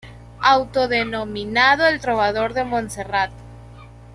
[0.41, 3.29] Autodenominado El trovador de Montserrat.